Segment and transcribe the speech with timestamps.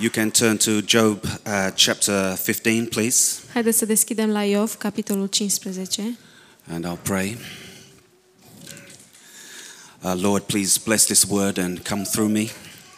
[0.00, 5.28] You can turn to Job uh, chapter 15, please, Haideți să deschidem la Iov, capitolul
[5.28, 6.18] 15.
[6.68, 7.36] and I'll pray.
[10.02, 12.46] Uh, Lord, please bless this word and come through me.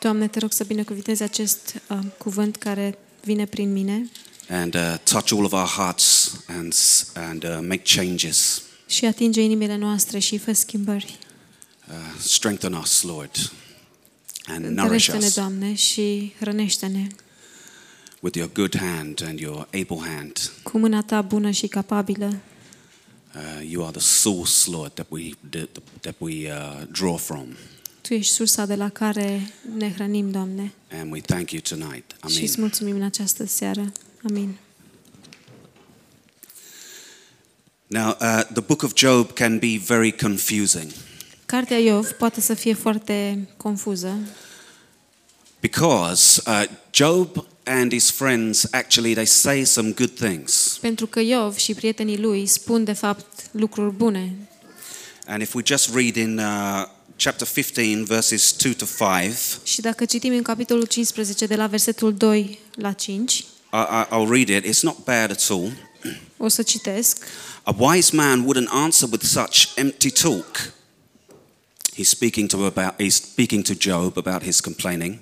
[0.00, 4.10] Doamne, te rog să binecuvintezi acest uh, cuvânt care vine prin mine
[4.48, 8.62] and uh, touch all of our hearts and, s- and uh, make changes.
[8.86, 11.18] și atinge inimile noastre și fă schimbări.
[11.88, 13.52] Uh, strengthen us, Lord,
[14.46, 17.06] and nourish Întărește-ne, us Doamne, și hrănește-ne
[18.20, 20.52] with your good hand and your able hand.
[20.62, 22.36] cu mâna ta bună și capabilă.
[23.34, 25.30] Uh, you are the source, Lord, that we,
[26.00, 27.46] that we uh, draw from.
[28.00, 30.72] Tu ești sursa de la care ne hrănim, Doamne.
[30.90, 32.16] And we thank you tonight.
[32.28, 32.60] Și îți Amen.
[32.60, 33.92] mulțumim în această seară.
[34.28, 34.56] Amin.
[37.86, 40.90] Now, uh, the book of Job can be very confusing
[41.46, 44.18] Cartea Iov poate să fie foarte confuză,
[45.60, 50.78] because uh, Job and his friends actually they say some good things.
[50.80, 54.36] pentru că Iov și prietenii lui spun de fapt lucruri bune.
[55.26, 56.84] And if we just read in uh,
[57.16, 58.84] chapter 15, verses 2 to
[59.20, 64.04] 5, Și dacă citim în capitolul 15 de la versetul 2 la 5, I, I,
[64.10, 64.64] I'll read it.
[64.66, 65.72] It's not bad at all.
[66.36, 67.24] o să citesc.
[67.62, 70.72] A wise man wouldn't answer with such empty talk.
[71.96, 75.18] He's speaking to about he's speaking to Job about his complaining.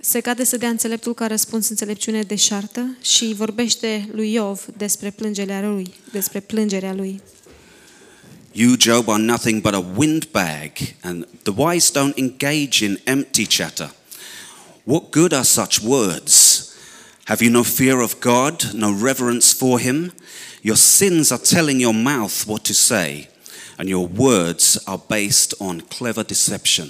[0.00, 5.62] Se cade să dea înțeleptul ca răspuns înțelepciune deșartă și vorbește lui Iov despre plângerea
[5.62, 7.20] lui, despre plângerea lui.
[8.52, 13.94] You, Job, are nothing but a windbag, and the wise don't engage in empty chatter.
[14.84, 16.68] What good are such words?
[17.24, 20.12] Have you no fear of God, no reverence for Him?
[20.60, 23.28] Your sins are telling your mouth what to say,
[23.76, 26.88] and your words are based on clever deception.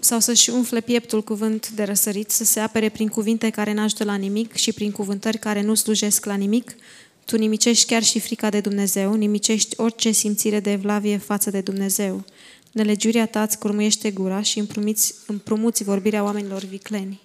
[0.00, 4.14] Sau să-și umfle pieptul cuvânt de răsărit, să se apere prin cuvinte care n-ajută la
[4.14, 6.76] nimic și prin cuvântări care nu slujesc la nimic.
[7.24, 12.24] Tu nimicești chiar și frica de Dumnezeu, nimicești orice simțire de evlavie față de Dumnezeu.
[12.72, 17.20] Nelegiuria ta îți curmuiește gura și împrumuți, împrumuți vorbirea oamenilor vicleni.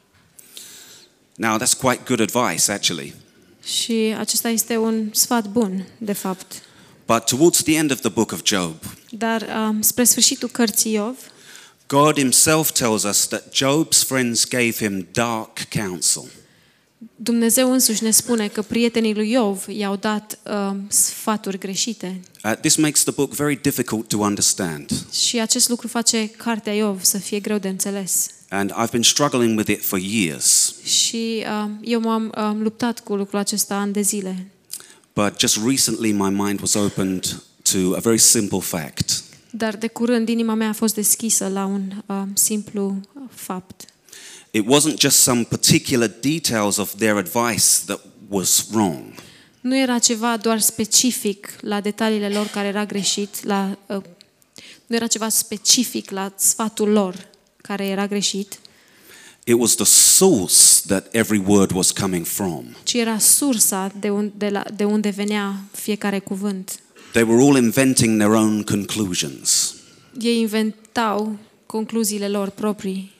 [1.35, 3.13] Now, that's quite good advice, actually.
[3.63, 6.61] Și acesta este un sfat bun, de fapt.
[7.13, 8.75] But towards the end of the book of Job,
[9.09, 11.17] Dar um, spre sfârșitul cărții Iov,
[11.87, 16.25] God Himself tells us that Job's friends gave him dark counsel.
[17.15, 22.21] Dumnezeu însuși ne spune că prietenii lui Iov i-au dat um, sfaturi greșite.
[22.43, 24.91] Uh, this makes the book very difficult to understand.
[25.11, 28.29] Și acest lucru face cartea Iov să fie greu de înțeles.
[28.49, 30.73] And I've been struggling with it for years.
[30.83, 34.47] Și um, eu m-am um, luptat cu lucrul acesta ani de zile.
[35.19, 40.29] But just recently, my mind was opened to a very simple fact Dar de curând
[40.29, 43.85] inima mea a fost deschisă la un um, simplu fapt.
[44.51, 49.03] it wasn't just some particular details of their advice that was wrong.
[49.61, 54.03] Nu era ceva doar specific la detaliile lor care era greșit, la, uh,
[54.85, 57.27] nu era ceva specific la sfatul lor
[57.61, 58.59] care era greșit,
[59.43, 62.63] It was the source that every word was coming from.
[62.83, 66.79] ci era sursa de, un, de, la, de unde venea fiecare cuvânt.
[67.11, 69.75] They were all inventing their own conclusions.
[70.21, 73.11] Ei inventau concluziile lor proprii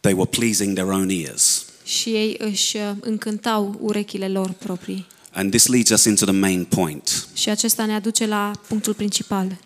[0.00, 1.64] They were pleasing their own ears.
[1.84, 5.06] și ei își uh, încântau urechile lor proprii.
[5.32, 7.28] And this leads us into the main point.
[7.34, 9.56] Și acesta ne aduce la punctul principal.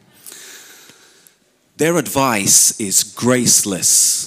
[1.77, 4.27] Their advice is graceless,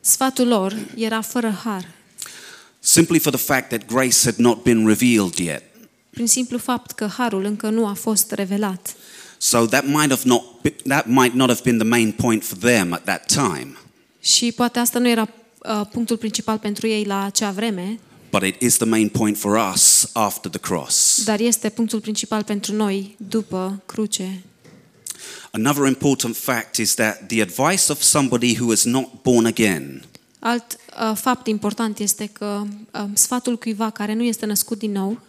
[0.00, 1.88] Sfatul lor era fără har,
[2.84, 5.62] simply for the fact that grace had not been revealed yet.
[6.10, 8.94] prin simplu fapt că harul încă nu a fost revelat.
[9.38, 12.58] So that might have not be- that might not have been the main point for
[12.58, 13.76] them at that time,
[14.20, 15.28] Și poate asta nu era
[15.58, 17.98] uh, punctul principal pentru ei la acea vreme,
[18.30, 21.22] but it is the main point for us after the cross.
[21.24, 24.42] dar este punctul principal pentru noi după cruce.
[25.50, 30.02] Another important fact is that the advice of somebody who is not born again
[30.44, 30.76] Alt
[31.10, 32.62] uh, fapt important este că
[32.92, 35.20] uh, sfatul cuiva care nu este născut din nou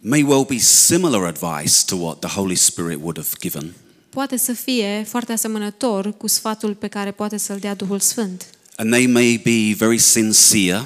[0.00, 3.72] may well be similar advice to what the Holy Spirit would have given.
[4.10, 8.90] poate să fie foarte asemănător cu sfatul pe care poate să-l dea Duhul Sfânt And
[8.92, 10.84] they may be very sincere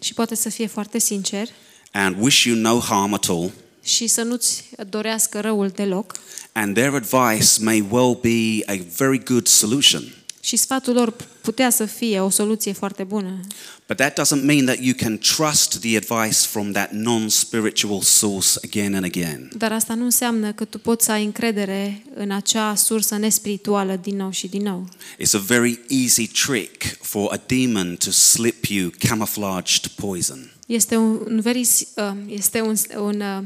[0.00, 1.48] și poate să fie foarte sincer
[1.92, 3.50] and wish you no harm at all.
[3.82, 6.12] și să nu-ți dorească răul deloc
[6.52, 10.02] And their advice may well be a very good solution.
[10.44, 13.40] Și Și sfatul lor putea să fie o soluție foarte bună.
[13.86, 18.48] But that doesn't mean that you can trust the advice from that non spiritual source
[18.64, 19.50] again and again.
[19.56, 24.16] Dar asta nu înseamnă că tu poți să ai încredere în acea sursă nespirituală din
[24.16, 24.88] nou și din nou.
[25.14, 30.52] It's a very easy trick for a demon to slip you camouflaged poison.
[30.66, 33.44] Este un, un, very, uh, este un, un uh,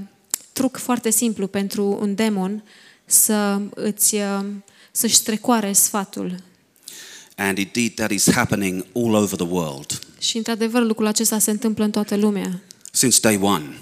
[0.52, 2.62] truc foarte simplu pentru un demon
[3.04, 4.44] să îți uh,
[4.90, 6.36] să-și strecoare sfatul.
[7.38, 11.84] And indeed, that is happening all over the world Și într-adevăr lucrul acesta se întâmplă
[11.84, 12.60] în toată lumea,
[12.92, 13.78] since day one.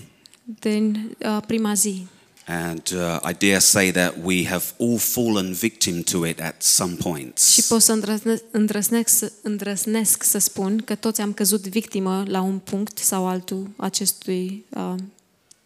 [0.61, 2.07] din uh, prima zi.
[2.47, 6.91] And uh, I dare say that we have all fallen victim to it at some
[6.93, 7.67] Și points.
[7.69, 12.59] pot să îndrăznesc, îndrăznesc, să- îndrăznesc să spun că toți am căzut victimă la un
[12.59, 14.95] punct sau altul acestui uh,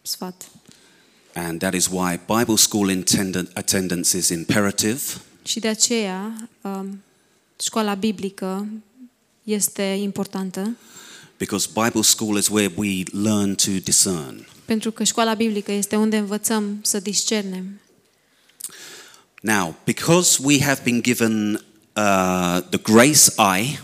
[0.01, 0.49] sfat.
[1.33, 4.99] And that is why Bible school attendant- attendance is imperative.
[5.43, 7.01] Și de aceea um,
[7.59, 8.67] școala biblică
[9.43, 10.75] este importantă,
[11.37, 14.47] Because Bible school is where we learn to discern.
[14.65, 17.79] pentru că școala biblică este unde învățăm să discernem.
[19.41, 21.53] Now, because we have been given
[21.95, 23.81] uh, the grace eye,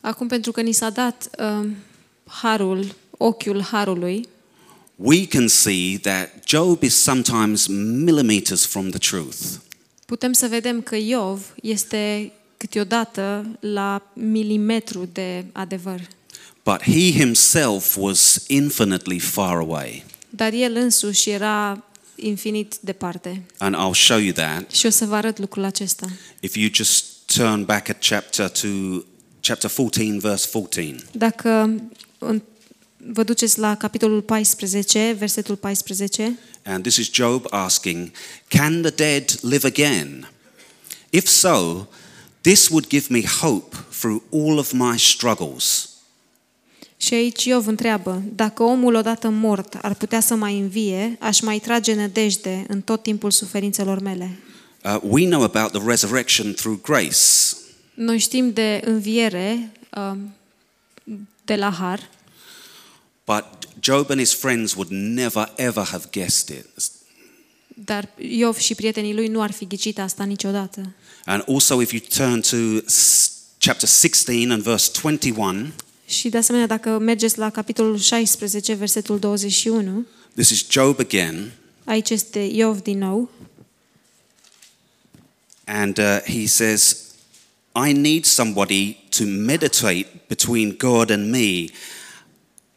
[0.00, 1.76] Acum, pentru că ni s-a dat um,
[2.26, 4.28] harul, ochiul harului,
[4.96, 9.38] we can see that Job is sometimes millimeters from the truth.
[10.06, 12.32] putem să vedem că Iov este
[12.68, 16.00] câteodată la milimetru de adevăr.
[16.62, 20.04] But he himself was infinitely far away.
[20.30, 21.84] Dar el însuși era
[22.14, 23.42] infinit departe.
[23.58, 26.06] And I'll show you that Și o să vă arăt lucrul acesta.
[26.40, 27.04] if you just
[27.36, 28.68] turn back a chapter to
[29.40, 30.96] chapter 14, verse 14.
[31.12, 31.48] Dacă
[32.18, 32.42] în-
[32.96, 38.10] vă duceți la capitolul 14, versetul 14, And this is Job asking,
[38.48, 40.30] Can the dead live again?
[41.10, 41.86] If so,
[42.44, 45.88] this would give me hope through all of my struggles.
[46.96, 51.58] și aici Iov întreabă, dacă omul odată mort ar putea să mai învie, aș mai
[51.58, 54.38] trage nădejde în tot timpul suferințelor mele.
[54.84, 57.56] Uh, we know about the resurrection through grace,
[57.94, 60.34] Noi știm de înviere um,
[61.44, 62.08] de la har,
[63.26, 63.44] but
[63.80, 66.66] Job and his friends would never ever have guessed it.
[67.74, 70.92] Dar Iov și prietenii lui nu ar fi ghicit asta niciodată.
[71.24, 72.56] And also, if you turn to
[72.86, 75.66] s- chapter 16 and verse 21,
[76.06, 81.50] Și de asemenea, dacă mergeți la capitolul 16, versetul 21, this is Job again,
[81.84, 83.30] aici este Iov din nou,
[85.66, 86.96] and uh, he says,
[87.74, 91.66] I need somebody to meditate between God and me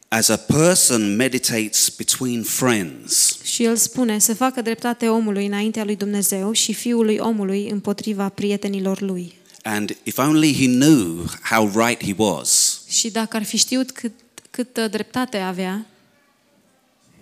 [0.09, 3.39] as a person meditates between friends.
[3.43, 9.01] și el spune să facă dreptate omului înaintea lui Dumnezeu și fiului omului împotriva prietenilor
[9.01, 9.33] lui.
[9.63, 12.81] And if only he knew how right he was.
[12.87, 14.11] Și dacă ar fi știut cât,
[14.49, 15.85] cât dreptate avea,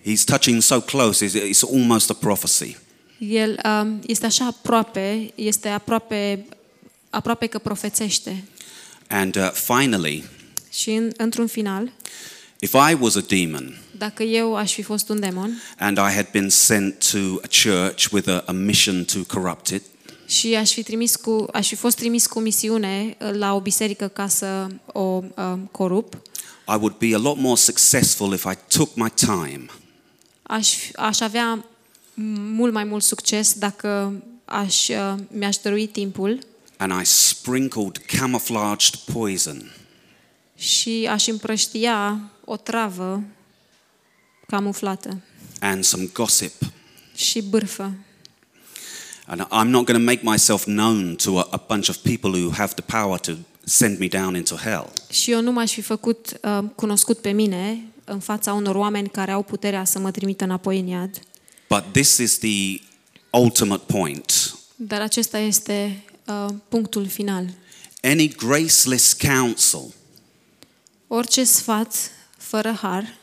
[0.08, 2.78] He's touching so close, it's, it's almost a prophecy.
[3.18, 6.46] el um, este așa aproape, este aproape,
[7.10, 8.44] aproape că profețește.
[9.08, 10.24] And uh, finally,
[10.70, 11.92] Și în, într-un final,
[12.60, 16.28] if I was a demon dacă eu aș fi fost un demon and I had
[16.32, 19.82] been sent to a church with a, a mission to corrupt it,
[20.28, 24.08] și aș fi, trimis cu, aș fi fost trimis cu misiune uh, la o biserică
[24.08, 26.18] ca să o uh, corup,
[26.68, 29.66] I would be a lot more successful if I took my time.
[30.44, 31.66] aș, aș avea
[32.54, 34.14] mult mai mult succes dacă
[34.46, 36.40] aș, uh, mi-aș dărui timpul.
[36.78, 39.72] And I sprinkled camouflaged poison
[40.58, 43.24] și aș împrăștia o travă
[44.48, 45.22] camuflată
[45.60, 46.54] and some gossip.
[47.16, 47.94] și bârfă.
[49.26, 52.50] And I'm not going to make myself known to a, a bunch of people who
[52.50, 53.32] have the power to
[53.64, 54.92] send me down into hell.
[55.10, 59.32] Și eu nu m-aș fi făcut uh, cunoscut pe mine în fața unor oameni care
[59.32, 61.20] au puterea să mă trimită înapoi în iad.
[61.70, 62.82] But this is the
[63.30, 64.56] ultimate point.
[64.76, 67.50] Dar acesta este uh, punctul final.
[68.02, 69.94] Any graceless counsel
[71.08, 73.14] Orice sfat fără har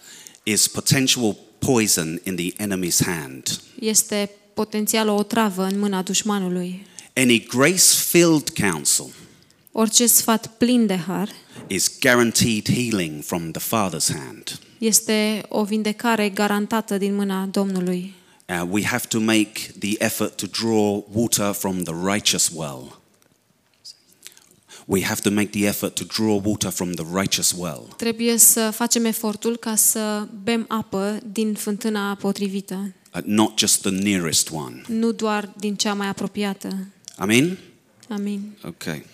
[0.43, 3.61] is potential poison in the enemy's hand.
[3.81, 6.87] este potențial o otravă în mâna dușmanului.
[7.15, 9.07] Any grace filled counsel
[9.73, 11.29] Orice sfat plin de har
[11.67, 14.59] is guaranteed healing from the Father's hand.
[14.79, 18.15] este o vindecare garantată din mâna Domnului.
[18.49, 23.01] Uh, we have to make the effort to draw water from the righteous well.
[24.93, 27.89] We have to make the effort to draw water from the righteous well.
[27.97, 33.91] Trebuie să facem efortul ca să bem apă din fântâna potrivită, Uh, not just the
[33.91, 34.83] nearest one.
[34.89, 36.87] nu doar din cea mai apropiată.
[37.17, 37.59] Amen?
[38.09, 38.57] Amin.
[38.65, 39.05] Okay.